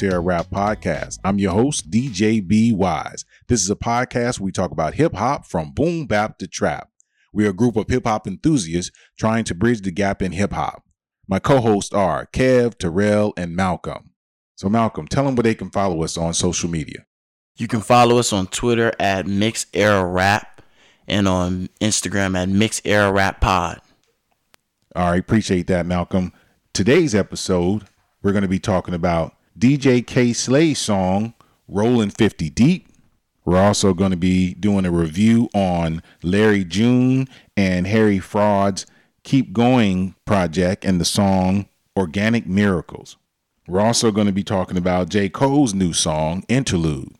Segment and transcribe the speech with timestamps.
[0.00, 1.18] Welcome to the Mix Era Rap Podcast.
[1.24, 3.24] I'm your host, DJ B Wise.
[3.48, 6.88] This is a podcast where we talk about hip hop from boom bap to trap.
[7.32, 10.52] We are a group of hip hop enthusiasts trying to bridge the gap in hip
[10.52, 10.84] hop.
[11.28, 14.10] My co hosts are Kev, Terrell, and Malcolm.
[14.56, 17.04] So, Malcolm, tell them where they can follow us on social media.
[17.56, 20.62] You can follow us on Twitter at Mix Era Rap
[21.06, 23.80] and on Instagram at Mix Era Rap Pod.
[24.96, 26.32] All right, appreciate that, Malcolm.
[26.72, 27.84] Today's episode,
[28.22, 31.34] we're going to be talking about DJ Kay Slay's song,
[31.68, 32.88] Rolling 50 Deep.
[33.44, 38.86] We're also going to be doing a review on Larry June and Harry Fraud's
[39.22, 43.18] Keep Going project and the song Organic Miracles.
[43.68, 45.28] We're also going to be talking about J.
[45.28, 47.14] Cole's new song, Interlude.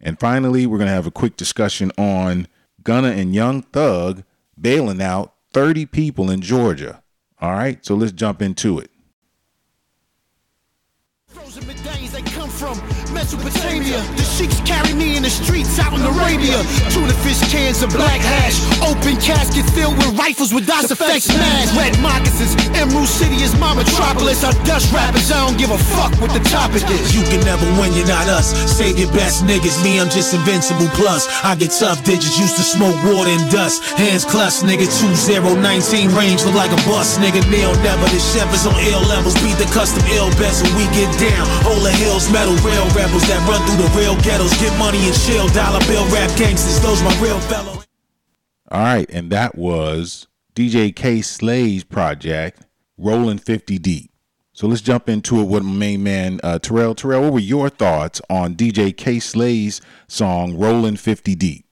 [0.00, 2.48] And finally, we're going to have a quick discussion on
[2.82, 4.24] Gunna and Young Thug
[4.60, 7.04] bailing out 30 people in Georgia.
[7.40, 8.90] All right, so let's jump into it.
[13.26, 13.98] Mesopotamia.
[14.14, 16.62] The sheiks carry me in the streets out in Arabia.
[16.94, 18.62] Tuna fish cans of black hash.
[18.86, 21.26] Open casket filled with rifles with DOS effects.
[21.74, 22.54] Red moccasins.
[22.78, 24.46] Emerald City is my metropolis.
[24.46, 27.18] Our dust rappers, I don't give a fuck what the topic is.
[27.18, 28.54] You can never win, you're not us.
[28.70, 29.82] Save your best niggas.
[29.82, 30.86] Me, I'm just invincible.
[30.94, 32.38] Plus, I get tough digits.
[32.38, 33.82] Used to smoke water and dust.
[33.98, 34.86] Hands clutch, nigga.
[34.86, 37.42] 2019 range look like a bus, nigga.
[37.50, 38.06] Neil never.
[38.06, 39.34] The chef is on ill levels.
[39.42, 41.42] Beat the custom ill best when we get down.
[41.66, 42.86] Hold the hills, metal real
[43.16, 46.80] rebels that run through the real ghettos, get money and chill, dollar bill rap gangsters,
[46.80, 47.86] those my real fellows.
[48.70, 52.62] All right, and that was DJ Kay Slay's project,
[52.98, 54.10] Rolling 50 Deep.
[54.52, 56.94] So let's jump into it with my main man, uh, Terrell.
[56.94, 61.66] Terrell, what were your thoughts on DJ Kay Slay's song, Rolling 50 Deep?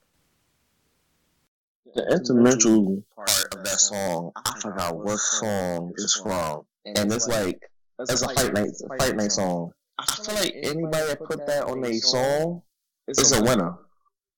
[1.95, 6.65] The instrumental part of that song, I forgot what song it's from.
[6.85, 7.59] And it's like,
[7.99, 8.69] it's a fight night,
[8.99, 9.71] fight night song.
[9.97, 12.61] I feel like anybody that put that on a song
[13.07, 13.75] is a winner.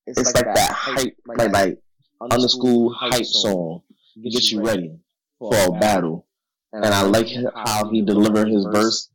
[0.06, 1.80] It's, like, that hype, like like
[2.22, 3.82] under school hype song
[4.24, 4.98] to get you ready
[5.40, 6.26] for a battle.
[6.72, 9.10] And I like how he delivered his verse,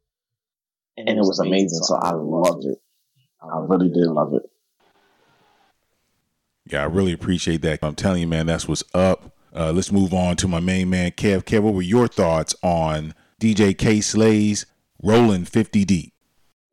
[0.97, 1.83] and it was amazing.
[1.83, 2.79] So I loved it.
[3.41, 4.43] I really did love it.
[6.67, 7.81] Yeah, I really appreciate that.
[7.83, 9.37] I'm telling you, man, that's what's up.
[9.55, 11.45] Uh, let's move on to my main man, Kev.
[11.45, 14.67] Kev, what were your thoughts on DJ Kay Slay's
[15.03, 16.15] Rolling 50 Deep?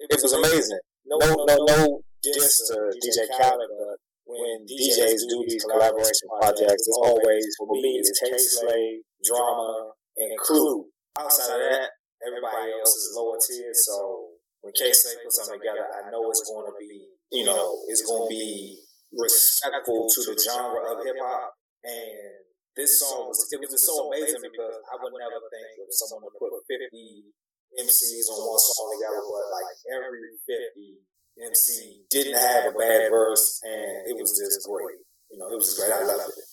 [0.10, 0.80] It was amazing.
[1.06, 7.02] No, no, no diss to DJ Khaled, but when DJs do these collaboration projects, it's
[7.02, 10.86] always for me it's Kay Slay, drama, and crew.
[11.18, 11.90] Outside of that,
[12.26, 13.74] everybody else is lower tier.
[13.74, 17.82] So when Kay Slay puts something together, I know it's going to be, you know,
[17.88, 18.78] it's going to be
[19.18, 21.54] respectful to the genre of hip hop.
[21.84, 25.90] And this song was, it was just so amazing because I would never think of
[25.90, 27.34] someone to put 50
[27.78, 30.98] MCs on one song together, but like every 50
[31.46, 35.00] MC didn't have a bad verse, and it was just great.
[35.32, 35.92] You know, it was great.
[35.92, 36.44] I loved it.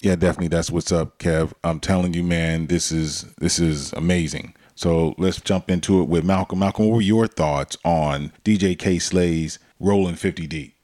[0.00, 0.48] Yeah, definitely.
[0.48, 1.52] That's what's up, Kev.
[1.64, 4.54] I'm telling you, man, this is this is amazing.
[4.74, 6.60] So let's jump into it with Malcolm.
[6.60, 10.76] Malcolm, what were your thoughts on DJ Kay Slay's Rolling 50 Deep?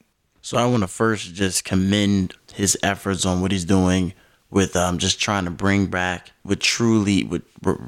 [0.43, 4.13] So I want to first just commend his efforts on what he's doing
[4.55, 7.43] with um, just trying to bring back what truly what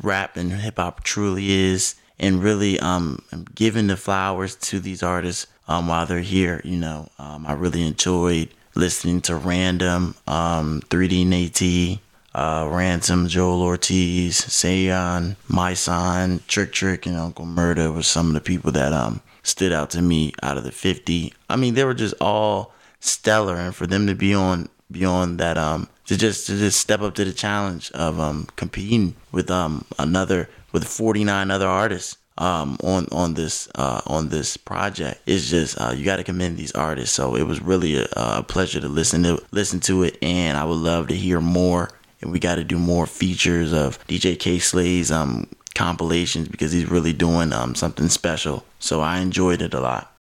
[0.04, 3.22] rap and hip hop truly is, and really um,
[3.54, 6.60] giving the flowers to these artists um, while they're here.
[6.64, 12.00] You know, um, I really enjoyed listening to Random, um, 3D Na'Tee,
[12.34, 18.34] uh, Ransom, Joel Ortiz, Saigon, My Son, Trick Trick, and Uncle Murda were some of
[18.34, 21.32] the people that um stood out to me out of the 50.
[21.48, 25.58] I mean, they were just all stellar, and for them to be on beyond that
[25.58, 29.84] um to just to just step up to the challenge of um competing with um
[29.98, 35.20] another with 49 other artists um on on this uh on this project.
[35.26, 37.14] It's just uh you got to commend these artists.
[37.14, 40.18] So it was really a, a pleasure to listen to listen to it.
[40.22, 41.90] And i would love to hear more.
[42.22, 46.90] And we got to do more features of dj kay slay's um compilations because he's
[46.90, 48.64] really doing um something special.
[48.78, 50.12] So i enjoyed it a lot.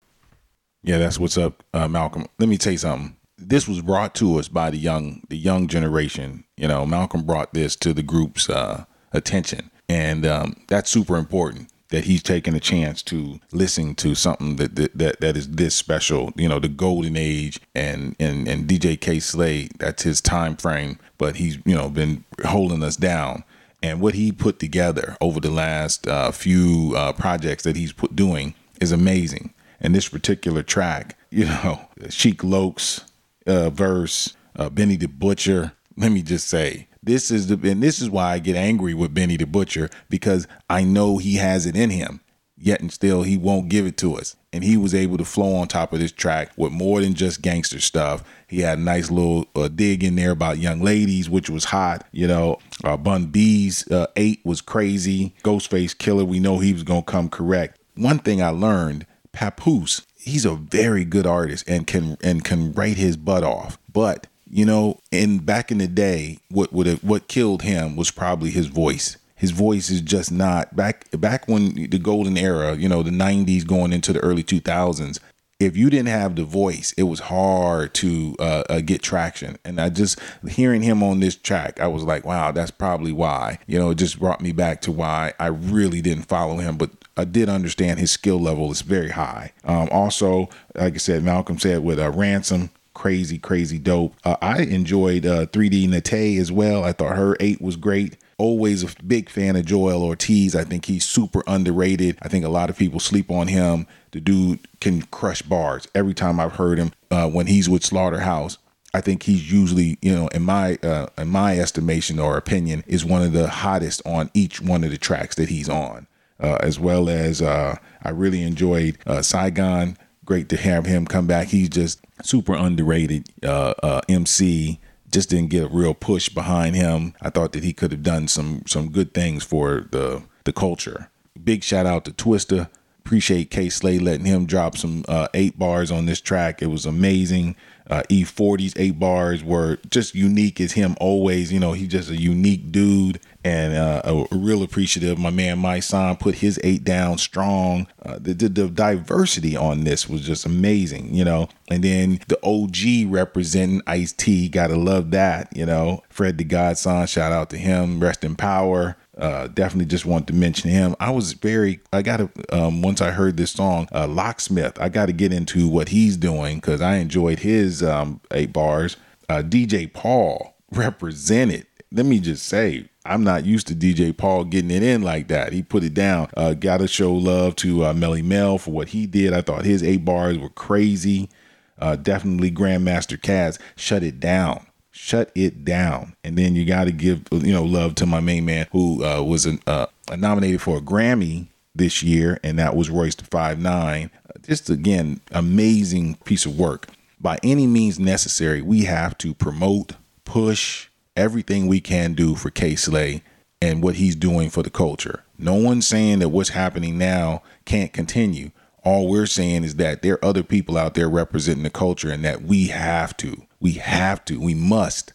[0.84, 2.28] Yeah that's what's up uh, malcolm.
[2.40, 5.68] Let me tell you something this was brought to us by the young the young
[5.68, 6.46] generation.
[6.58, 11.70] You know, Malcolm brought this to the group's uh, attention, and um, that's super important
[11.90, 15.76] that he's taking a chance to listen to something that, that that that is this
[15.76, 16.32] special.
[16.36, 19.70] You know, the golden age and and and DJ Kay Slay.
[19.78, 23.44] That's his time frame, but he's you know been holding us down.
[23.84, 28.16] And what he put together over the last uh, few uh, projects that he's put
[28.16, 29.54] doing is amazing.
[29.80, 33.04] And this particular track, you know, Sheek Louch's
[33.48, 35.74] uh, verse, uh, Benny the Butcher.
[35.98, 39.14] Let me just say, this is the and this is why I get angry with
[39.14, 42.22] Benny the Butcher because I know he has it in him.
[42.58, 44.36] yet and still he won't give it to us.
[44.54, 47.42] And he was able to flow on top of this track with more than just
[47.42, 48.24] gangster stuff.
[48.48, 52.08] He had a nice little uh, dig in there about young ladies, which was hot.
[52.12, 55.36] You know, uh, Bun B's uh, eight was crazy.
[55.44, 57.80] Ghostface Killah, we know he was gonna come correct.
[57.96, 62.98] One thing I learned, Papoose, he's a very good artist and can and can write
[62.98, 63.78] his butt off.
[63.92, 68.12] But you know, in back in the day, what would have what killed him was
[68.12, 72.88] probably his voice his voice is just not back back when the golden era, you
[72.88, 75.20] know, the 90s going into the early 2000s.
[75.58, 79.58] If you didn't have the voice, it was hard to uh, uh, get traction.
[79.64, 83.60] And I just hearing him on this track, I was like, wow, that's probably why.
[83.66, 86.92] You know, it just brought me back to why I really didn't follow him, but
[87.16, 89.54] I did understand his skill level is very high.
[89.64, 94.14] Um, also, like I said, Malcolm said with a uh, ransom, crazy, crazy dope.
[94.26, 96.84] Uh, I enjoyed uh, 3D Na'Tee as well.
[96.84, 100.56] I thought her eight was great always a big fan of Joel Ortiz.
[100.56, 102.18] I think he's super underrated.
[102.22, 103.88] I think a lot of people sleep on him.
[104.12, 105.88] The dude can crush bars.
[105.96, 108.58] Every time I've heard him uh, when he's with Slaughterhouse,
[108.94, 113.04] I think he's usually, you know, in my uh, in my estimation or opinion, is
[113.04, 116.08] one of the hottest on each one of the tracks that he's on.
[116.38, 119.98] Uh, as well as uh, I really enjoyed uh, Saigon.
[120.26, 121.48] Great to have him come back.
[121.48, 124.80] He's just super underrated uh, MC
[125.16, 127.14] just didn't get a real push behind him.
[127.22, 131.10] I thought that he could have done some some good things for the the culture.
[131.42, 132.70] Big shout out to Twista.
[133.00, 136.62] Appreciate Kay Slay letting him drop some uh, eight bars on this track.
[136.62, 137.56] It was amazing.
[137.90, 141.54] Uh, E40's eight bars were just unique as him always.
[141.54, 145.20] You know, he's just a unique dude and uh, a, real appreciative.
[145.20, 147.88] My man Mysonne put his eight down strong.
[148.04, 151.48] Uh, the, the, the diversity on this was just amazing, you know.
[151.70, 156.04] And then the OG representing Ice T, gotta love that, you know.
[156.10, 158.00] Fred the Godson, shout out to him.
[158.00, 158.98] Rest in power.
[159.16, 160.96] Uh, definitely just want to mention him.
[161.00, 164.90] I was very, I got to, um, once I heard this song, uh, Locksmith, I
[164.90, 168.98] got to get into what he's doing because I enjoyed his um, eight bars.
[169.30, 171.68] Uh, DJ Paul represented.
[171.92, 175.54] Let me just say, I'm not used to DJ Paul getting it in like that.
[175.54, 176.30] He put it down.
[176.36, 179.34] Uh, gotta show love to uh, Melle Mel for what he did.
[179.34, 181.30] I thought his eight bars were crazy.
[181.78, 184.66] Uh, definitely Grandmaster Caz shut it down
[184.96, 186.16] shut it down.
[186.24, 189.22] And then you got to give you know love to my main man who uh,
[189.22, 189.88] was an, uh,
[190.18, 194.10] nominated for a Grammy this year, and that was Royce the Five Nine.
[194.42, 196.88] Just again, amazing piece of work.
[197.20, 199.94] By any means necessary, we have to promote,
[200.24, 203.24] push everything we can do for Kay Slay
[203.62, 205.24] and what he's doing for the culture.
[205.38, 208.52] No one's saying that what's happening now can't continue.
[208.84, 212.24] All we're saying is that there are other people out there representing the culture and
[212.24, 213.48] that we have to.
[213.60, 215.14] We have to, we must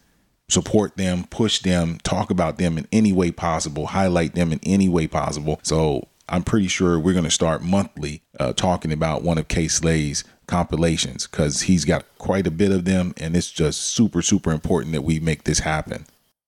[0.49, 4.89] support them, push them, talk about them in any way possible, highlight them in any
[4.89, 5.61] way possible.
[5.63, 9.69] So I'm pretty sure we're going to start monthly uh, talking about one of Kay
[9.69, 14.51] Slay's compilations because he's got quite a bit of them, and it's just super, super
[14.51, 16.05] important that we make this happen.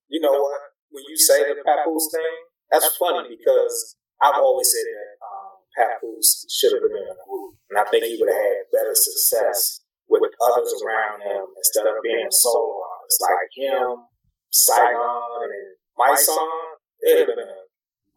[0.09, 0.61] You know what?
[0.91, 2.37] When you say the Papoose thing,
[2.71, 7.55] that's funny because I've always said that um, Papoose should have been in a group,
[7.71, 11.95] and I think he would have had better success with others around him instead of
[12.03, 13.23] being solo artist.
[13.23, 14.05] Like him,
[14.51, 16.77] Saigon, and Mysonne,
[17.07, 17.65] it would have been a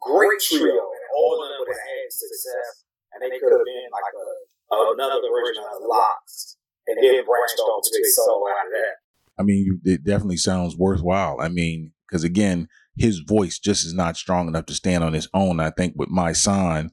[0.01, 2.83] great trio, and all of them would have had success,
[3.13, 4.27] and they could have been like a,
[4.71, 6.57] another version of LOX,
[6.87, 8.95] and then branched off to a solo after that.
[9.37, 11.37] I mean, it definitely sounds worthwhile.
[11.39, 15.27] I mean, because again, his voice just is not strong enough to stand on his
[15.33, 15.59] own.
[15.59, 16.91] I think with Mysonne,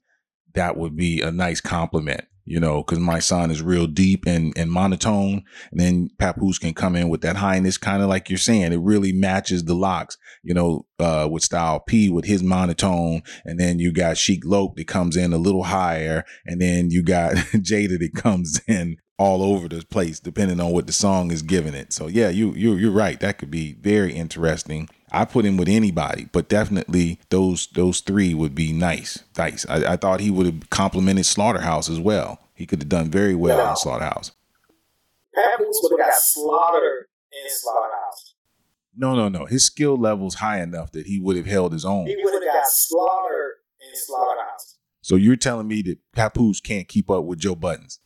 [0.54, 4.70] that would be a nice compliment you know, because Mysonne is real deep and, and
[4.70, 5.44] monotone.
[5.70, 8.72] And then Papoose can come in with that highness, kind of like you're saying.
[8.72, 13.22] It really matches the LOX, you know, uh, with Style P with his monotone.
[13.44, 16.24] And then you got Sheek Louch that comes in a little higher.
[16.44, 20.88] And then you got Jada that comes in all over the place, depending on what
[20.88, 21.92] the song is giving it.
[21.92, 23.20] So yeah, you, you, you're right.
[23.20, 24.88] That could be very interesting.
[25.12, 29.22] I put him with anybody, but definitely those those three would be nice.
[29.36, 29.66] Nice.
[29.68, 32.40] I, I thought he would have complimented Slaughterhouse as well.
[32.54, 33.70] He could have done very well no.
[33.70, 34.32] in Slaughterhouse.
[35.34, 38.34] Papoose would have got slaughtered in Slaughterhouse.
[38.96, 39.46] No, no, no.
[39.46, 42.06] His skill level's high enough that he would have held his own.
[42.06, 44.78] He would have got slaughtered in Slaughterhouse.
[45.02, 47.98] So you're telling me that Papoose can't keep up with Joe Buttons?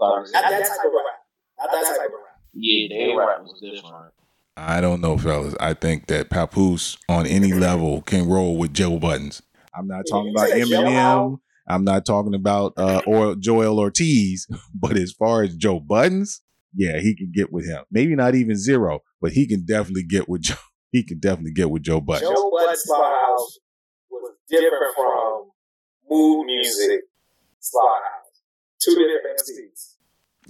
[0.00, 1.22] Not that type of rap.
[1.58, 2.40] Not that type of rap.
[2.54, 4.12] Yeah, their rap was different.
[4.58, 5.54] I don't know, fellas.
[5.60, 9.40] I think that Papoose on any level can roll with Joe Buttons.
[9.72, 11.38] I'm not talking about Eminem.
[11.68, 16.40] I'm not talking about uh, or Joel Ortiz, but as far as Joe Buttons,
[16.74, 17.84] yeah, he can get with him.
[17.90, 20.54] Maybe not even zero, but he can definitely get with Joe.
[20.90, 22.28] He can definitely get with Joe Budden.
[22.28, 23.58] Joe Budden's Slaughterhouse
[24.10, 25.50] was different from
[26.10, 27.02] Mood Music,
[27.60, 28.42] Slaughterhouse.
[28.80, 29.94] Two different MCs.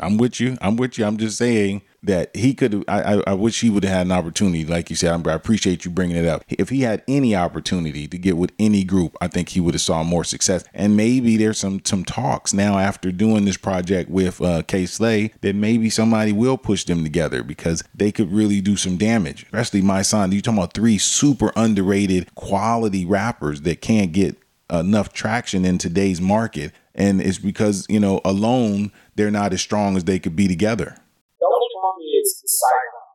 [0.01, 0.57] I'm with you.
[0.61, 1.05] I'm with you.
[1.05, 2.85] I'm just saying that he could.
[2.89, 5.27] I, I, wish he would have had an opportunity, like you said.
[5.27, 6.45] I appreciate you bringing it up.
[6.49, 9.81] If he had any opportunity to get with any group, I think he would have
[9.81, 10.65] saw more success.
[10.73, 15.33] And maybe there's some some talks now after doing this project with uh, Kay Slay
[15.41, 19.45] that maybe somebody will push them together because they could really do some damage.
[19.45, 20.33] Especially Mysonne.
[20.33, 24.37] You talking about three super underrated quality rappers that can't get
[24.71, 29.97] enough traction in today's market and it's because you know alone they're not as strong
[29.97, 30.97] as they could be together.
[31.41, 33.07] The only problem is Saigon.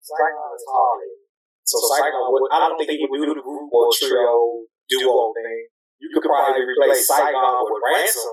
[0.00, 1.08] Saigon is hard.
[1.64, 5.66] So Saigon would, I don't think he would do the group or trio duo thing.
[6.00, 8.32] You could probably replace Saigon with Ransom.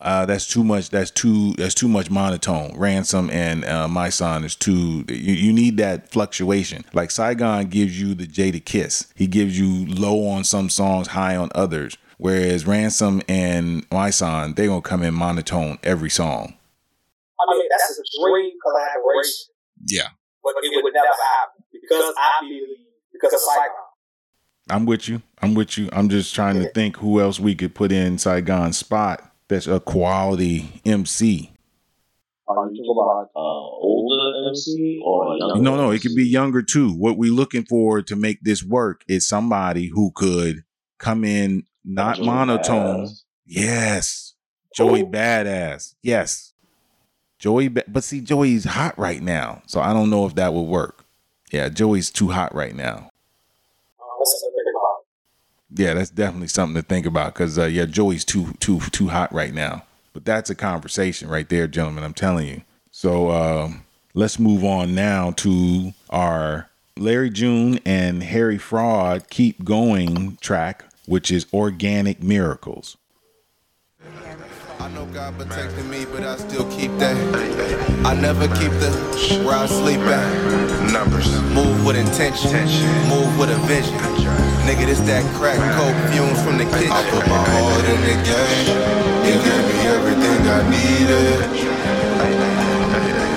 [0.00, 0.90] Uh, that's too much.
[0.90, 1.54] That's too.
[1.54, 2.72] That's too much monotone.
[2.78, 5.04] Ransom and uh, Mysonne is too.
[5.08, 6.84] You, you need that fluctuation.
[6.92, 9.08] Like Saigon gives you the Jadakiss.
[9.16, 11.96] He gives you low on some songs, high on others.
[12.18, 16.54] Whereas Ransom and Mysonne, they gonna come in monotone every song.
[17.40, 19.54] I mean, that's a dream collaboration.
[19.86, 20.08] Yeah.
[20.42, 22.62] But it would never happen because I believe
[23.12, 23.74] because of Saigon.
[24.70, 25.22] I'm with you.
[25.40, 25.88] I'm with you.
[25.92, 29.80] I'm just trying to think who else we could put in Saigon's spot that's a
[29.80, 31.52] quality MC.
[32.46, 35.60] Are you talking about uh, older MC or younger?
[35.60, 36.92] No, no, it could be younger too.
[36.92, 40.64] What we're looking for to make this work is somebody who could
[40.98, 43.06] come in not Joey monotone.
[43.06, 43.22] Badass.
[43.46, 44.34] Yes.
[44.74, 45.06] Joey Who?
[45.06, 45.94] Badass.
[46.02, 46.47] Yes.
[47.38, 49.62] Joey, but see, Joey's hot right now.
[49.66, 51.04] So I don't know if that would work.
[51.52, 53.10] Yeah, Joey's too hot right now.
[54.00, 55.78] Uh, that's something to think about.
[55.80, 59.32] Yeah, that's definitely something to think about because uh, yeah, Joey's too too too hot
[59.32, 59.84] right now.
[60.12, 62.02] But that's a conversation right there, gentlemen.
[62.04, 62.62] I'm telling you.
[62.90, 70.36] So um, let's move on now to our Larry June and Harry Fraud keep going
[70.40, 72.96] track, which is Organic Miracles.
[74.88, 75.36] I know God
[75.90, 77.14] me, but I still keep that.
[78.06, 78.88] I never keep the
[79.44, 80.90] where I sleep at.
[80.90, 81.28] Numbers.
[81.52, 82.64] Move with intention.
[83.04, 83.92] Move with a vision.
[84.64, 86.88] Nigga, this that crack coke fumes from the kitchen.
[86.88, 88.64] I put my heart in the game.
[89.28, 91.36] He gave me everything I needed.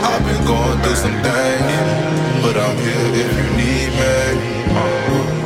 [0.07, 1.67] I've been going through some things,
[2.47, 4.15] but I'm here if you need me.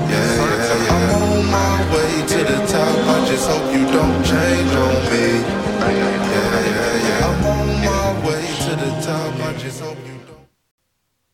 [0.05, 1.17] Yeah, yeah, yeah.
[1.17, 2.93] I'm on my way to the top.
[2.93, 5.74] I just hope you don't change on me.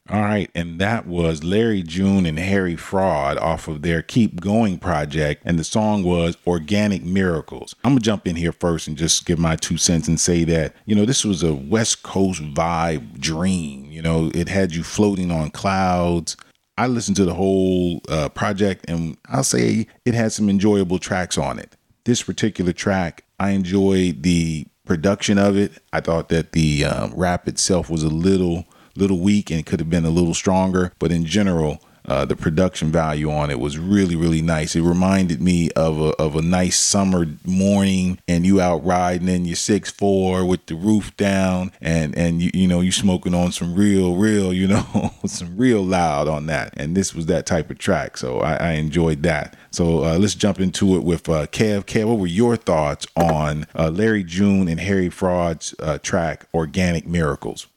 [0.10, 4.78] All right, and that was Larry June and Harry Fraud off of their Keep Going
[4.78, 7.76] project, and the song was Organic Miracles.
[7.84, 10.76] I'm gonna jump in here first and just give my two cents and say that,
[10.86, 13.86] you know, this was a West Coast vibe dream.
[13.86, 16.36] You know, it had you floating on clouds.
[16.78, 21.38] I listened to the whole uh, project, and I'll say it had some enjoyable tracks
[21.38, 21.78] on it.
[22.04, 25.82] This particular track, I enjoyed the production of it.
[25.94, 29.90] I thought that the um, rap itself was a little little weak and could have
[29.90, 34.16] been a little stronger, but in general, uh, the production value on it was really
[34.16, 34.76] really nice.
[34.76, 39.46] It reminded me of a of a nice summer morning, and you out riding in
[39.46, 43.52] your six four with the roof down, and and you you know you smoking on
[43.52, 47.70] some real real you know some real loud on that, and this was that type
[47.70, 49.56] of track, so I, I enjoyed that.
[49.72, 51.86] So uh, let's jump into it with uh, Kev.
[51.86, 57.08] Kev, what were your thoughts on uh, Larry June and Harry Fraud's uh, track "Organic
[57.08, 57.68] Miracles"?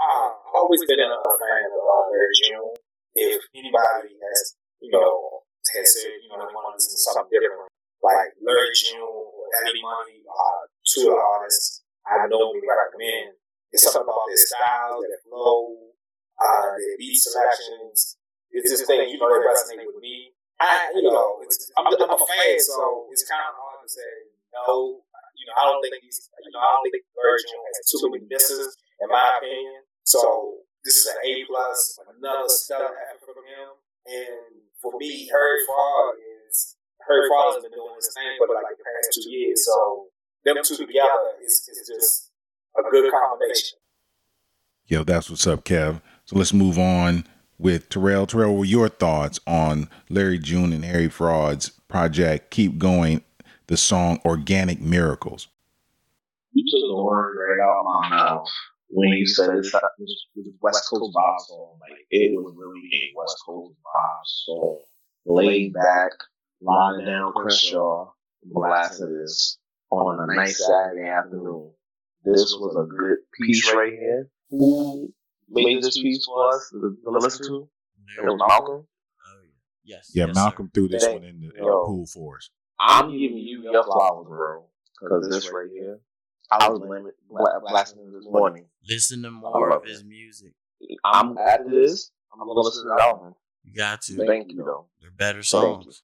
[0.00, 1.17] I've always been a
[3.18, 5.42] If anybody has, you know,
[5.74, 7.66] has said, you know, they want to listen to something different,
[7.98, 13.34] like Larry June or Heavy Money, uh, two artists I normally recommend.
[13.74, 15.92] It's something about their style, their flow,
[16.40, 18.16] uh, their beat selections.
[18.48, 20.32] It's just things, you know, that resonate with me.
[20.56, 24.34] I, you know, it's, I'm, I'm a fan, so it's kind of hard to say
[24.54, 25.04] no.
[25.38, 28.26] You know, I don't think he's, you know, I don't think June has too many
[28.26, 29.86] misses, in my opinion.
[30.02, 33.68] So this is an A plus, another stellar effort from him.
[34.06, 36.14] And for me, Harry Fraud
[36.48, 39.64] is Harry Fraud has been doing this thing for like the past two years.
[39.64, 40.06] So
[40.44, 42.30] them two together is, is just
[42.78, 43.78] a good combination.
[44.86, 46.00] Yo, that's what's up, Kev.
[46.24, 47.24] So let's move on
[47.58, 48.26] with Terrell.
[48.26, 53.22] Terrell, what were your thoughts on Larry June and Harry Fraud's project Keep Going,
[53.66, 55.48] the song Organic Miracles?
[56.52, 58.48] You took the word right out of my mouth
[58.90, 61.78] when you said it's not this, this West Coast vibe song.
[61.80, 64.78] Like it was really a West Coast vibe song.
[65.26, 66.12] Laid back,
[66.62, 68.10] lying down Crenshaw,
[68.44, 69.58] blasting this
[69.90, 71.72] on a nice Saturday afternoon.
[72.24, 74.28] This was a good piece right here.
[74.50, 75.12] Who
[75.48, 77.68] made this piece for us to, to listen to?
[78.18, 78.86] It was Malcolm.
[78.86, 79.96] Oh, yeah.
[79.96, 80.10] Yes.
[80.14, 81.84] Yeah, yes, Malcolm threw this Thank- one in the, in the yo.
[81.84, 82.50] pool for us.
[82.80, 84.64] I'm giving you your flowers, bro.
[85.00, 86.00] Because this right here,
[86.50, 86.80] I was
[87.60, 88.66] blasting this morning.
[88.88, 90.52] Listen to more of his music.
[91.04, 92.10] I'm at this.
[92.32, 93.34] I'm gonna listen to that one.
[93.64, 94.26] You got to.
[94.26, 94.86] Thank you, though.
[95.00, 96.02] They're better songs.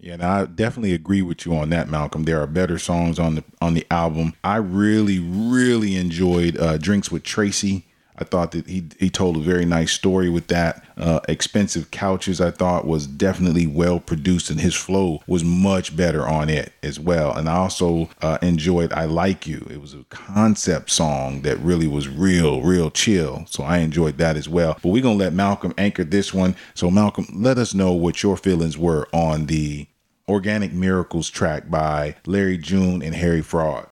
[0.00, 2.24] Yeah, and I definitely agree with you on that, Malcolm.
[2.24, 4.34] There are better songs on the on the album.
[4.42, 9.40] I really, really enjoyed uh, "Drinks with Tracy." I thought that he he told a
[9.40, 10.84] very nice story with that.
[10.96, 16.26] Uh, Expensive Couches, I thought, was definitely well produced, and his flow was much better
[16.26, 17.34] on it as well.
[17.34, 21.88] And I also uh, enjoyed "I Like You." It was a concept song that really
[21.88, 23.46] was real, real chill.
[23.48, 24.78] So I enjoyed that as well.
[24.82, 26.54] But we're gonna let Malcolm anchor this one.
[26.74, 29.88] So Malcolm, let us know what your feelings were on the
[30.28, 33.88] Organic Miracles track by Larry June and Harry Fraud.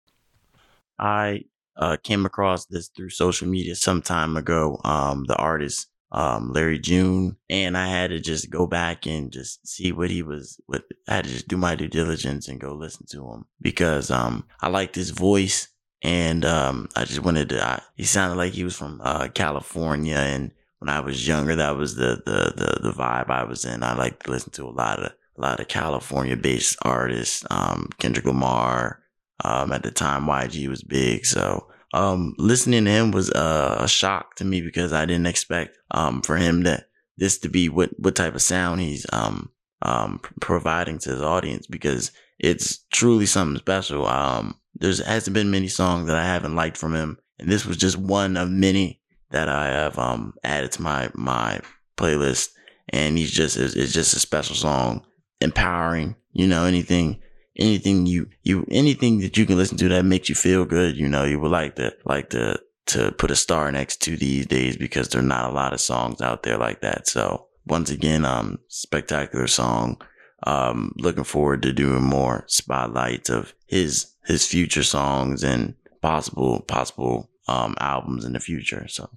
[0.99, 1.45] I
[1.76, 4.81] uh, came across this through social media some time ago.
[4.85, 9.67] Um, the artist um, Larry June, and I had to just go back and just
[9.67, 10.61] see what he was.
[10.67, 14.11] What I had to just do my due diligence and go listen to him because
[14.11, 15.69] um, I liked his voice,
[16.02, 17.64] and um, I just wanted to.
[17.64, 21.76] I, he sounded like he was from uh, California, and when I was younger, that
[21.76, 23.83] was the the the the vibe I was in.
[23.83, 27.88] I like to listen to a lot of a lot of California based artists, um,
[27.99, 29.02] Kendrick Lamar.
[29.43, 33.89] Um, at the time, YG was big, so um, listening to him was uh, a
[33.89, 36.85] shock to me because I didn't expect um, for him to
[37.19, 39.51] this to be what what type of sound he's um,
[39.83, 44.07] um, providing to his audience because it's truly something special.
[44.07, 47.77] Um, there's hasn't been many songs that I haven't liked from him, and this was
[47.77, 51.61] just one of many that I have um, added to my my
[51.97, 52.51] playlist.
[52.89, 55.07] And he's just it's just a special song
[55.41, 57.21] empowering, you know, anything
[57.57, 61.09] anything you you anything that you can listen to that makes you feel good, you
[61.09, 64.77] know, you would like to like to to put a star next to these days
[64.77, 67.07] because there are not a lot of songs out there like that.
[67.07, 70.01] So once again, um spectacular song.
[70.45, 77.31] Um looking forward to doing more spotlights of his his future songs and possible possible
[77.49, 78.88] um albums in the future.
[78.88, 79.09] So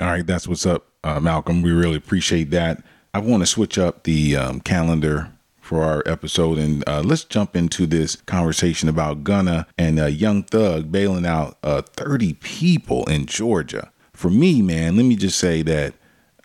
[0.00, 1.60] all right, that's what's up, uh, Malcolm.
[1.60, 2.84] We really appreciate that.
[3.12, 5.32] I want to switch up the um, calendar
[5.68, 6.58] for our episode.
[6.58, 11.58] And uh, let's jump into this conversation about Gunna and uh, Young Thug bailing out
[11.62, 13.92] uh, 30 people in Georgia.
[14.14, 15.92] For me, man, let me just say that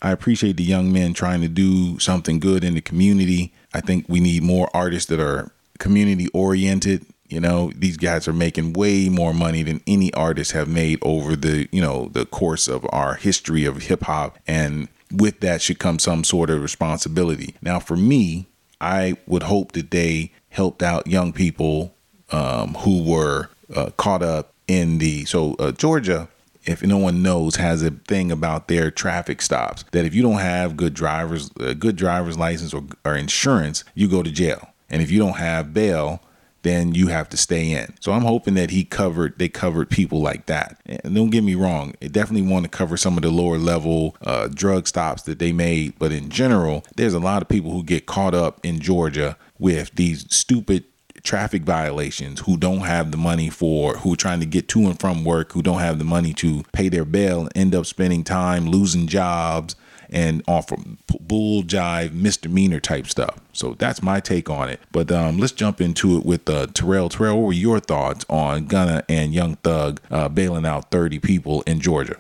[0.01, 3.53] I appreciate the young men trying to do something good in the community.
[3.73, 7.05] I think we need more artists that are community oriented.
[7.29, 11.37] You know, these guys are making way more money than any artists have made over
[11.37, 14.37] the, you know, the course of our history of hip hop.
[14.45, 17.55] And with that should come some sort of responsibility.
[17.61, 18.47] Now, for me,
[18.81, 21.95] I would hope that they helped out young people
[22.31, 26.29] um, who were uh, caught up in the so uh, Georgia.
[26.65, 30.39] If no one knows, has a thing about their traffic stops that if you don't
[30.39, 34.69] have good drivers, uh, good driver's license or, or insurance, you go to jail.
[34.89, 36.21] And if you don't have bail,
[36.63, 37.93] then you have to stay in.
[37.99, 40.79] So I'm hoping that he covered, they covered people like that.
[40.85, 44.15] And don't get me wrong, it definitely want to cover some of the lower level
[44.21, 45.99] uh, drug stops that they made.
[45.99, 49.91] But in general, there's a lot of people who get caught up in Georgia with
[49.95, 50.85] these stupid
[51.23, 54.99] traffic violations who don't have the money for who are trying to get to and
[54.99, 58.65] from work who don't have the money to pay their bail end up spending time
[58.65, 59.75] losing jobs
[60.13, 63.39] and off from bull jive misdemeanor type stuff.
[63.51, 64.79] So that's my take on it.
[64.91, 67.09] But um, let's jump into it with uh, Terrell.
[67.09, 71.63] Terrell, what were your thoughts on Gunna and Young Thug uh, bailing out 30 people
[71.63, 72.17] in Georgia?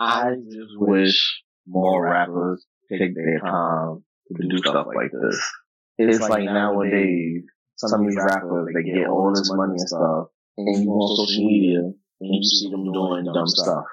[0.00, 4.04] I just wish more rappers take their time
[4.36, 5.52] to do stuff like this.
[5.98, 7.42] It's like nowadays,
[7.76, 11.16] some of these rappers, they get all this money and stuff, and you go on
[11.16, 13.84] social media, and you see them doing dumb stuff.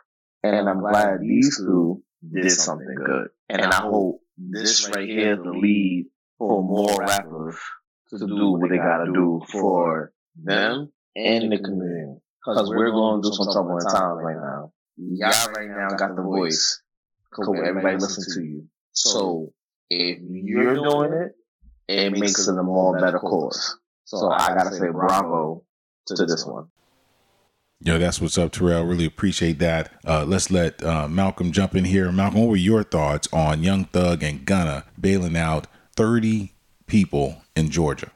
[0.44, 3.30] And I'm glad these two did something good.
[3.50, 6.08] And I hope this right here is the lead
[6.38, 7.58] for more rappers
[8.10, 12.20] to do what they gotta do for them and the community.
[12.44, 14.72] Cause we're going through some trouble in times right now.
[14.98, 16.82] Y'all right now got the voice.
[17.34, 18.68] Cause everybody listen to you.
[18.92, 19.52] So
[19.90, 21.32] if you're doing it,
[21.88, 23.78] it makes it a more better cause.
[24.06, 25.64] So I gotta say bravo
[26.08, 26.68] to this one.
[27.82, 28.86] Yo, that's what's up, Terrell.
[28.86, 29.92] Really appreciate that.
[30.08, 32.12] Uh, let's let uh, Malcolm jump in here.
[32.12, 36.54] Malcolm, what were your thoughts on Young Thug and Gunna bailing out 30
[36.88, 38.12] people in Georgia?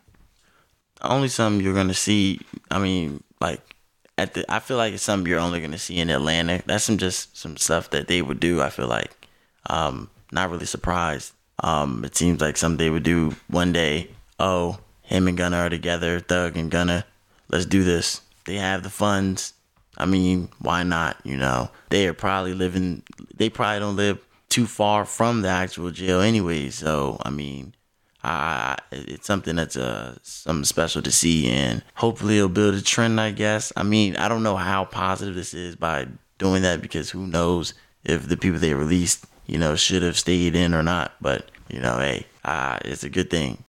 [1.02, 2.40] Only something you're gonna see.
[2.72, 3.76] I mean, like
[4.18, 4.46] at the.
[4.50, 6.62] I feel like it's something you're only gonna see in Atlanta.
[6.66, 8.62] That's some just some stuff that they would do.
[8.62, 9.28] I feel like.
[9.70, 11.34] Um, not really surprised.
[11.64, 14.10] Um, it seems like something they would do one day.
[14.40, 16.20] Oh, him and Gunna are together.
[16.20, 17.06] Thug and Gunna.
[17.50, 18.22] Let's do this.
[18.50, 19.54] They have the funds
[20.00, 21.18] I mean, why not?
[21.24, 23.04] You know, they are probably living,
[23.36, 26.70] they probably don't live too far from the actual jail anyway.
[26.70, 27.76] So, I mean,
[28.24, 33.20] uh, it's something that's uh, something special to see, and hopefully it'll build a trend.
[33.20, 33.72] I guess.
[33.76, 36.08] I mean, I don't know how positive this is by
[36.38, 40.56] doing that because who knows if the people they released, you know, should have stayed
[40.56, 41.14] in or not.
[41.22, 43.64] But you know, hey, uh, it's a good thing.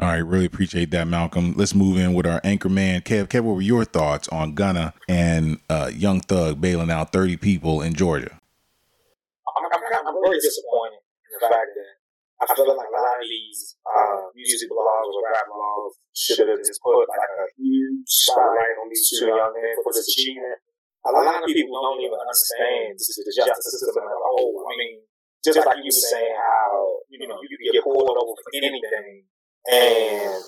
[0.00, 1.52] All right, really appreciate that, Malcolm.
[1.60, 3.28] Let's move in with our anchor man, Kev.
[3.28, 7.84] Kev, what were your thoughts on Gunna and uh, Young Thug bailing out 30 people
[7.84, 8.32] in Georgia?
[8.32, 11.92] I'm, I'm, I'm very disappointed in the fact that
[12.40, 16.64] I feel like a lot of these uh, music blogs or rap blogs should have
[16.64, 20.64] just put like a huge spotlight on these two young men for this achievement.
[21.04, 24.64] A lot of people don't even understand the justice system as a whole.
[24.64, 25.04] I mean,
[25.44, 29.28] just like you were saying, how you know you get pulled over for anything,
[29.68, 30.40] and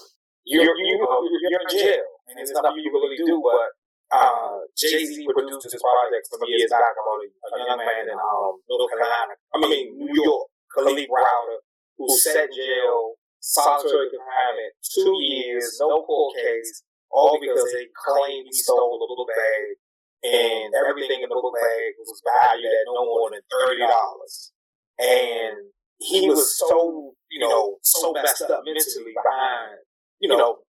[0.45, 3.43] you're you know you're in jail, and there's nothing you really do.
[3.43, 3.69] But
[4.13, 8.17] uh, Jay Z produced this project some years back about a, a young man in
[8.17, 9.35] um, North Carolina.
[9.53, 11.61] I mean New York, Kalief Browder
[11.99, 18.47] who sat in jail, solitary confinement, two years, no court case, all because they claimed
[18.49, 19.79] he stole a little bag,
[20.25, 24.53] and everything in the little bag was valued at no more than thirty dollars.
[24.99, 29.81] And he was so, you know, so messed up mentally behind,
[30.21, 30.61] you know,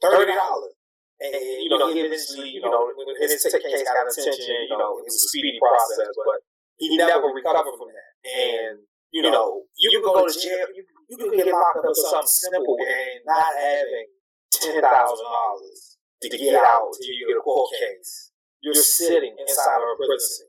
[0.00, 0.74] thirty dollars.
[1.20, 2.88] And, you know, he eventually, you know,
[3.20, 6.40] his case got attention, you know, it was a speedy process, but
[6.80, 8.10] he never recovered from that.
[8.24, 8.80] And
[9.12, 12.26] you know, you can go to jail, you, you can get locked up for something
[12.26, 14.06] simple and not having
[14.52, 18.30] ten thousand dollars to get out until you get a court case.
[18.60, 20.46] You're sitting inside of a prison.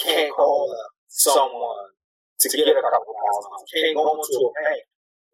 [0.00, 1.95] Can't call up someone
[2.40, 3.66] to get a couple thousand dollars.
[3.72, 4.82] Can't go into a bank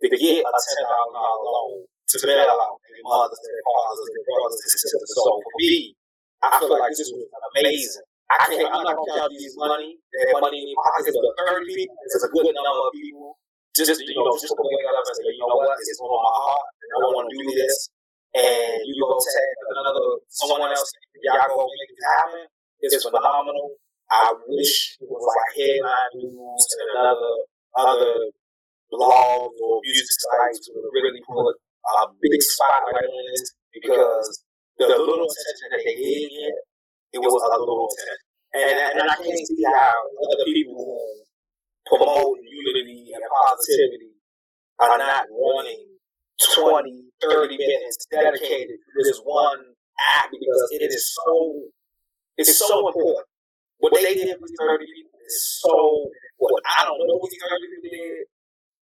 [0.02, 4.24] to get a ten thousand dollar loan to bail out their mothers, their fathers, their
[4.28, 5.10] brothers, their sisters.
[5.16, 5.96] So for me,
[6.42, 8.04] I feel like this was amazing.
[8.32, 11.68] I can't, I'm not gonna count these money, that money in your pockets, but 30
[11.68, 13.36] people is a good number of people.
[13.76, 16.32] Just, you know, just to wake up and say, you know what, it's on my
[16.44, 17.88] heart, and I want to do this.
[18.32, 20.92] And you go tag another, someone else,
[21.24, 22.44] y'all go make it happen.
[22.80, 23.76] It's phenomenal.
[24.12, 27.34] I wish was like headline news and another,
[27.76, 28.14] other
[28.88, 34.44] blogs or music sites would really put a big spotlight on this because
[34.78, 36.56] the little attention that they did get
[37.12, 38.24] it was a little tense.
[38.52, 39.96] And, and, I can't see how
[40.28, 41.24] other people
[41.86, 44.12] promote unity and positivity
[44.78, 45.88] are not running
[46.56, 49.72] 20, 30 minutes dedicated to this one
[50.16, 51.64] act because it is so,
[52.36, 53.26] it's so important.
[53.82, 55.74] What they did with 30 people is so
[56.38, 56.62] important.
[56.70, 58.26] I don't know what these 30 people did.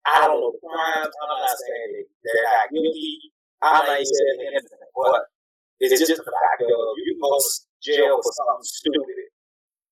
[0.05, 1.09] I don't know the crimes.
[1.09, 3.33] I'm not saying they're not guilty.
[3.65, 4.85] I'm not even saying anything.
[4.93, 5.21] But
[5.81, 6.69] it's just the fact of
[7.01, 9.29] you must jail for something stupid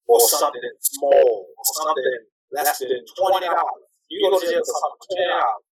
[0.08, 2.20] or something small or something
[2.52, 3.88] less than twenty dollars.
[4.12, 5.64] You go to jail for something twenty dollars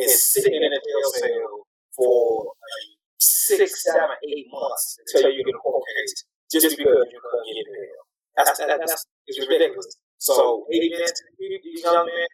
[0.00, 1.52] and sitting in a jail cell
[1.96, 2.52] for
[3.18, 7.66] six, seven, eight months until you get a court case just because you couldn't get
[7.72, 8.00] bail.
[8.36, 9.96] That's, that, that's it's ridiculous.
[10.18, 12.28] So, eight minutes, these young men,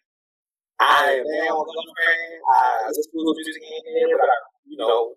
[0.79, 2.39] I am now a gun fan.
[2.85, 5.13] I just do music in here, but I, you know,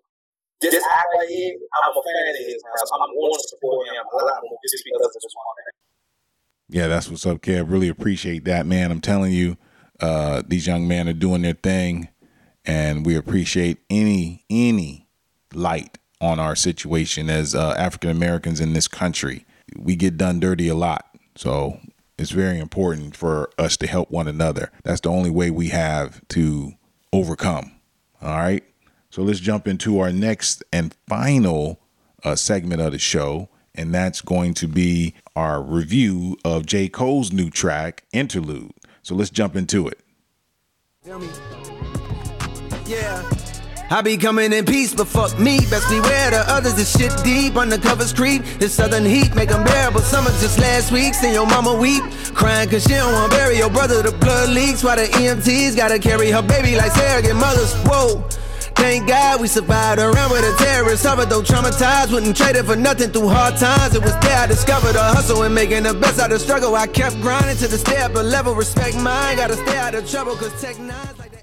[0.61, 3.87] this act right here, I'm a fan of his now, so I'm going to support
[3.87, 5.45] him a lot more just because of this one
[6.69, 7.71] Yeah, that's what's up, Kev.
[7.71, 8.91] Really appreciate that, man.
[8.91, 9.57] I'm telling you,
[9.99, 12.09] uh, these young men are doing their thing,
[12.63, 15.07] and we appreciate any any
[15.53, 19.44] light on our situation as uh, African Americans in this country.
[19.77, 21.79] We get done dirty a lot, so
[22.17, 24.71] it's very important for us to help one another.
[24.83, 26.73] That's the only way we have to
[27.11, 27.71] overcome.
[28.21, 28.63] All right.
[29.09, 31.79] So let's jump into our next and final
[32.23, 36.89] uh, segment of the show, and that's going to be our review of J.
[36.89, 38.71] Cole's new track, Interlude.
[39.03, 39.99] So let's jump into it.
[42.87, 43.44] Yeah.
[43.91, 45.59] I be coming in peace, but fuck me.
[45.69, 46.77] Best beware the others.
[46.79, 48.43] is shit deep, undercovers creep.
[48.57, 50.01] This southern heat make them bearable.
[50.01, 52.03] Summer just last week, seen your mama weep.
[52.33, 54.01] Crying cause she don't want to bury your brother.
[54.01, 57.73] The blood leaks while the EMTs gotta carry her baby like surrogate mothers.
[57.85, 58.27] Whoa.
[58.73, 61.03] Thank God we survived around with a terrorist.
[61.03, 63.93] Suffered though traumatized, wouldn't trade it for nothing through hard times.
[63.93, 66.75] It was there I discovered a hustle and making the best out of struggle.
[66.75, 69.37] I kept grinding to the step, but level respect mine.
[69.37, 71.34] Gotta stay out of trouble, cause tech nines like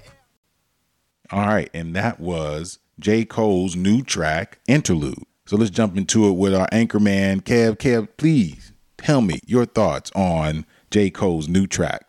[1.33, 3.25] All right, and that was J.
[3.25, 5.25] Cole's new track, Interlude.
[5.47, 7.81] So let's jump into it with our anchor man, Kev.
[7.81, 11.09] Kev, please tell me your thoughts on J.
[11.09, 12.05] Cole's new track.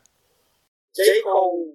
[0.94, 1.22] J.
[1.24, 1.72] Cole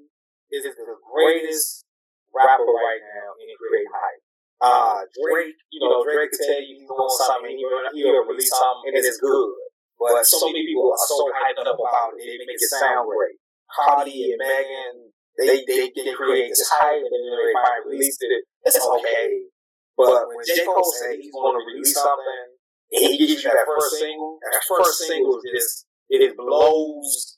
[0.52, 0.70] is the
[1.10, 1.86] greatest
[2.30, 4.22] rapper right now in creating hype.
[4.62, 8.94] Uh, Drake, you know, Drake could tell you he's doing something, he'll, he'll release something,
[8.94, 9.50] and it's good.
[9.98, 13.42] But so many people are so hyped up about it, they make it sound great.
[13.74, 15.10] Cardi and Megan,
[15.40, 18.44] they they, they create this hype and then they finally released it.
[18.66, 19.48] It's okay.
[19.96, 20.64] But when J.
[20.64, 22.56] Cole said he's going to release something,
[22.92, 27.36] and he gives you that first single, that first single is just, it blows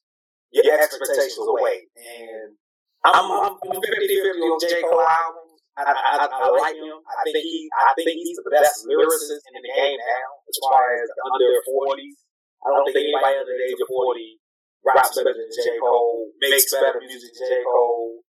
[0.53, 1.89] your expectations away.
[1.97, 2.53] And
[3.01, 4.77] I'm, I'm 50 50 on J.
[4.85, 5.57] Cole albums.
[5.73, 7.01] I, I, I, like him.
[7.01, 10.83] I think he, I think he's the best lyricist in the game now, as far
[11.01, 12.17] as under 40s.
[12.61, 14.40] I don't think anybody under the age of 40
[14.85, 15.77] raps better than J.
[15.79, 17.63] Cole, makes better music than J.
[17.63, 18.21] Cole.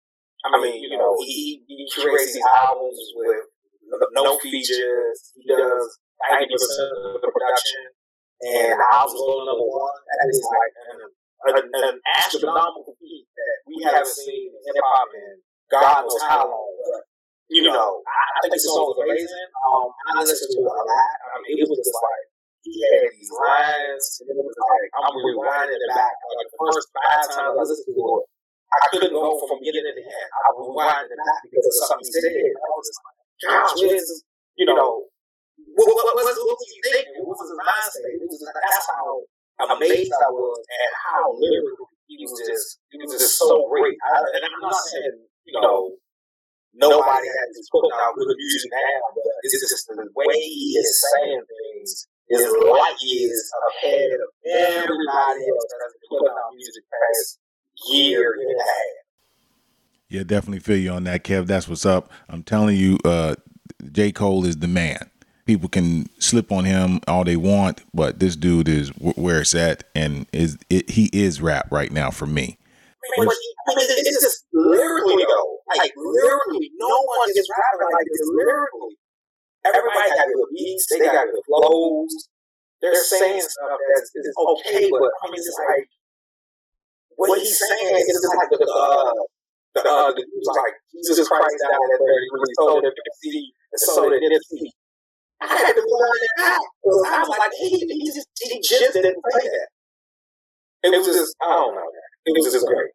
[0.42, 3.46] I mean, you know, he, he creates these albums with
[4.14, 5.34] no features.
[5.38, 7.94] He does 90% of the production.
[8.42, 10.02] And the album's going number one.
[10.02, 11.00] That is like an,
[11.46, 16.50] an, an astronomical feat that we haven't seen in hip hop in God knows how
[16.50, 16.74] long.
[16.84, 17.06] But,
[17.48, 19.48] you know, I, I think the song was amazing.
[19.62, 21.16] Um, I listened to it a lot.
[21.32, 22.26] I mean, it was just like,
[22.62, 26.14] he had these lines, and it was like, I'm rewinding it back.
[26.14, 28.24] Like, the first five times I listened to it,
[28.72, 30.30] I couldn't go from beginning to end.
[30.32, 32.54] I was rewinding it back because of something he said.
[32.54, 32.88] I was
[34.62, 35.10] you know,
[35.74, 37.26] what, what, what, was he thinking?
[37.26, 38.14] What was his mind state?
[38.14, 39.26] It was just, that's how
[39.74, 43.98] amazed I was at how lyrical he was just, he was just so great.
[43.98, 45.98] And I'm not saying, you know,
[46.78, 51.42] nobody has putting out good music now, but it's just the way he is saying
[51.42, 52.46] things is
[53.00, 57.40] he is ahead of everybody else that's putting out music past
[57.90, 59.02] year and a half.
[60.10, 61.48] Yeah, definitely feel you on that, Kev.
[61.48, 62.12] That's what's up.
[62.28, 63.36] I'm telling you, uh,
[63.92, 64.12] J.
[64.12, 65.10] Cole is the man.
[65.46, 69.84] People can slip on him all they want, but this dude is where it's at,
[69.96, 72.58] and is it, he is rap right now for me.
[73.18, 78.06] I mean, I mean, it's just lyrically though, like lyrically, no one is rapping like
[78.06, 78.98] this lyrically.
[79.66, 82.30] Everybody got good beats, they got good flows.
[82.82, 85.86] They're saying stuff that's okay, but I mean, it's like
[87.16, 89.14] what he's saying is like the uh,
[89.76, 93.54] the, uh, the was like Jesus Christ down at thirty when he sold it see
[93.72, 94.74] and sold it Nipsey.
[95.42, 96.66] I had to learn it out.
[97.06, 99.70] I was like, he, he just he just didn't play that.
[100.84, 101.90] It was just I don't know.
[102.26, 102.90] It was just great.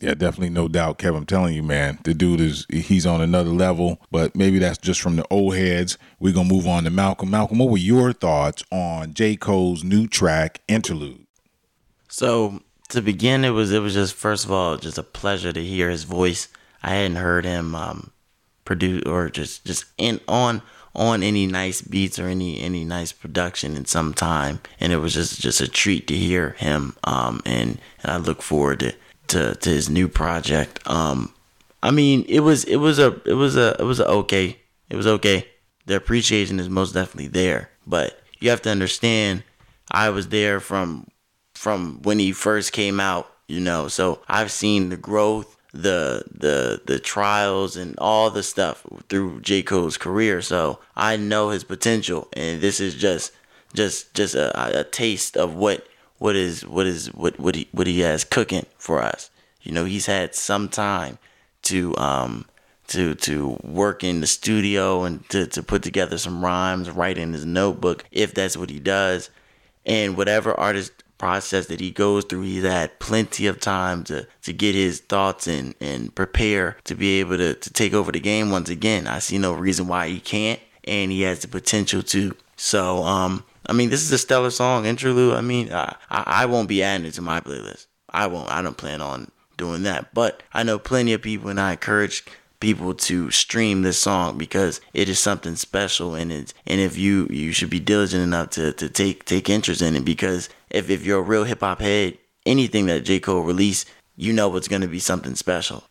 [0.00, 1.18] Yeah, definitely, no doubt, Kevin.
[1.18, 4.00] I'm telling you, man, the dude is he's on another level.
[4.12, 5.98] But maybe that's just from the old heads.
[6.20, 7.30] We're gonna move on to Malcolm.
[7.30, 9.34] Malcolm, what were your thoughts on J.
[9.34, 11.26] Cole's new track, Interlude?
[12.08, 15.64] So to begin, it was it was just first of all just a pleasure to
[15.64, 16.48] hear his voice.
[16.82, 18.12] I hadn't heard him um,
[18.64, 20.62] produce or just just in on
[20.94, 25.14] on any nice beats or any any nice production in some time, and it was
[25.14, 26.96] just just a treat to hear him.
[27.04, 28.94] Um, and, and I look forward to,
[29.28, 30.80] to to his new project.
[30.86, 31.32] Um,
[31.82, 34.58] I mean, it was it was a it was a it was a okay.
[34.90, 35.46] It was okay.
[35.86, 39.44] The appreciation is most definitely there, but you have to understand.
[39.90, 41.08] I was there from
[41.54, 43.88] from when he first came out, you know.
[43.88, 49.62] So I've seen the growth, the the the trials and all the stuff through J.
[49.62, 50.42] Cole's career.
[50.42, 53.32] So I know his potential and this is just
[53.74, 55.86] just just a, a taste of what
[56.18, 59.30] what is what is what what he what he has cooking for us.
[59.62, 61.18] You know, he's had some time
[61.62, 62.46] to um
[62.88, 67.32] to to work in the studio and to, to put together some rhymes, write in
[67.32, 69.30] his notebook if that's what he does.
[69.86, 74.52] And whatever artist process that he goes through, he's had plenty of time to, to
[74.52, 78.50] get his thoughts and, and prepare to be able to, to take over the game
[78.50, 79.06] once again.
[79.06, 82.36] I see no reason why he can't, and he has the potential to.
[82.56, 85.34] So, um, I mean, this is a stellar song, interlude.
[85.34, 87.86] I mean, I, I, won't be adding it to my playlist.
[88.08, 88.50] I won't.
[88.50, 90.14] I don't plan on doing that.
[90.14, 92.24] But I know plenty of people, and I encourage
[92.60, 97.28] people to stream this song because it is something special and it and if you
[97.30, 101.06] you should be diligent enough to, to take take interest in it because if, if
[101.06, 103.20] you're a real hip hop head, anything that J.
[103.20, 105.84] Cole released, you know it's gonna be something special.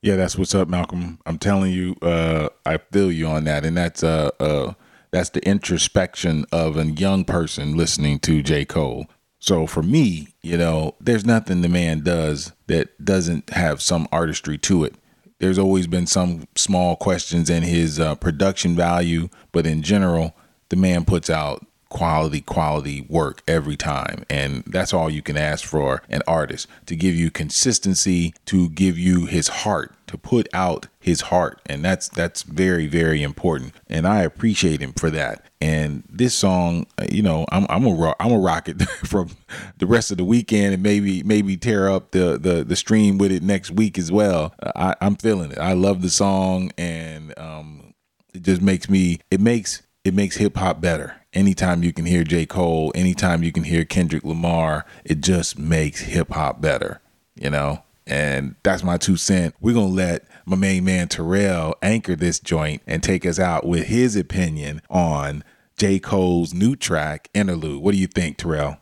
[0.00, 1.20] Yeah, that's what's up, Malcolm.
[1.26, 4.72] I'm telling you, uh, I feel you on that, and that's uh, uh,
[5.12, 8.64] that's the introspection of a young person listening to J.
[8.64, 9.06] Cole.
[9.38, 14.58] So for me, you know, there's nothing the man does that doesn't have some artistry
[14.58, 14.94] to it
[15.42, 20.36] there's always been some small questions in his uh, production value, but in general,
[20.68, 24.24] the man puts out quality, quality work every time.
[24.30, 28.96] And that's all you can ask for an artist to give you consistency, to give
[28.96, 31.60] you his heart, to put out his heart.
[31.66, 33.74] And that's that's very, very important.
[33.88, 35.44] And I appreciate him for that.
[35.60, 39.30] And this song, uh, you know, I'm I'm a I'm a rock it from
[39.78, 43.32] the rest of the weekend and maybe maybe tear up the the, the stream with
[43.32, 44.54] it next week as well.
[44.76, 45.58] I, I'm feeling it.
[45.58, 47.94] I love the song and um,
[48.32, 51.16] it just makes me it makes it makes hip hop better.
[51.32, 52.44] Anytime you can hear J.
[52.44, 57.00] Cole, anytime you can hear Kendrick Lamar, it just makes hip hop better,
[57.34, 57.82] you know?
[58.06, 59.54] And that's my two cent.
[59.60, 63.86] We're gonna let my main man Terrell anchor this joint and take us out with
[63.86, 65.44] his opinion on
[65.78, 65.98] J.
[65.98, 67.82] Cole's new track, Interlude.
[67.82, 68.78] What do you think, Terrell?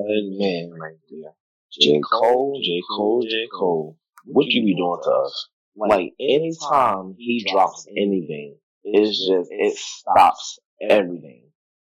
[0.00, 1.32] Mad man right there.
[1.72, 2.00] J.
[2.00, 2.80] Cole, J.
[2.96, 3.46] Cole, J.
[3.52, 3.96] Cole.
[4.24, 5.48] What you be doing to us?
[5.76, 11.44] Like anytime he drops anything, it's just it stops everything.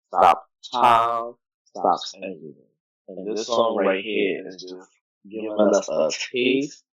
[0.07, 1.33] Stop time,
[1.75, 2.72] stops everything.
[3.07, 4.89] And this song right here is just
[5.29, 6.83] giving us a taste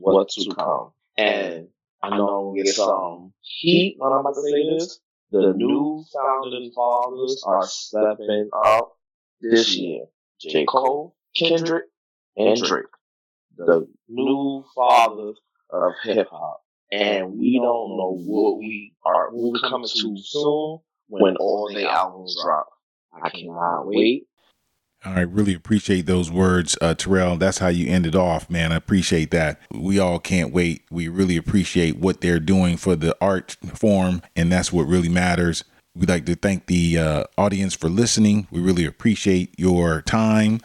[0.00, 0.92] what to come.
[1.16, 1.68] And
[2.02, 5.00] I know I'm gonna get some heat when I'm about to say this.
[5.30, 8.96] The new founding fathers are stepping up
[9.40, 10.06] this year.
[10.40, 10.64] J.
[10.64, 11.84] Cole, Kendrick,
[12.36, 12.86] and Drake.
[13.56, 15.36] The new fathers
[15.70, 16.62] of hip hop.
[16.90, 20.78] And we don't know what we are what we're coming to soon
[21.08, 22.68] when all the albums drop.
[23.22, 24.26] I cannot wait.
[25.04, 27.36] I really appreciate those words, uh, Terrell.
[27.36, 28.72] That's how you ended off, man.
[28.72, 29.60] I appreciate that.
[29.70, 30.82] We all can't wait.
[30.90, 35.62] We really appreciate what they're doing for the art form, and that's what really matters.
[35.94, 38.48] We'd like to thank the uh, audience for listening.
[38.50, 40.60] We really appreciate your time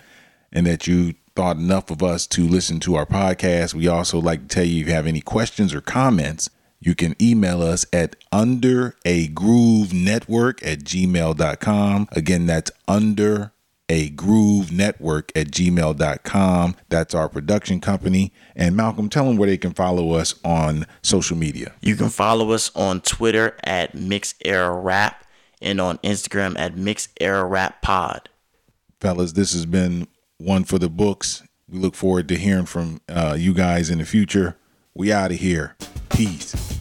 [0.51, 3.73] and that you thought enough of us to listen to our podcast.
[3.73, 7.15] We also like to tell you if you have any questions or comments, you can
[7.21, 12.09] email us at under a groove network at gmail.com.
[12.11, 13.52] Again, that's under
[13.89, 16.75] a groove network at gmail.com.
[16.89, 18.33] That's our production company.
[18.55, 21.73] And Malcolm, tell them where they can follow us on social media.
[21.81, 25.25] You can follow us on Twitter at Mix Era Rap
[25.61, 28.29] and on Instagram at Mix Era Rap Pod.
[28.99, 31.43] Fellas, this has been one for the books.
[31.67, 34.57] We look forward to hearing from uh, you guys in the future.
[34.93, 35.75] We out of here.
[36.09, 36.72] Peace.